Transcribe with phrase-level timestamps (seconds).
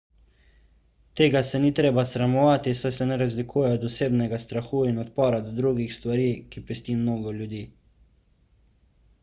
[1.19, 5.53] tega se ni treba sramovati saj se ne razlikuje od osebnega strahu in odpora do
[5.63, 7.61] drugih stvari ki pesti mnogo ljudi